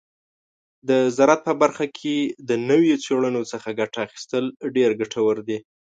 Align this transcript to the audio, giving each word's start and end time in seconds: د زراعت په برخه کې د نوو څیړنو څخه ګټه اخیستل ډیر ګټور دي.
د 0.89 0.91
زراعت 1.17 1.41
په 1.47 1.53
برخه 1.61 1.85
کې 1.99 2.15
د 2.49 2.51
نوو 2.69 2.93
څیړنو 3.03 3.41
څخه 3.51 3.77
ګټه 3.79 3.99
اخیستل 4.07 4.43
ډیر 4.75 4.89
ګټور 5.01 5.35
دي. 5.47 5.57